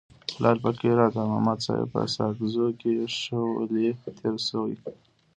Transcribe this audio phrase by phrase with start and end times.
[0.41, 4.75] لعل فقیر عطا محمد صاحب په ساکزو کي ښه ولي تیر سوی.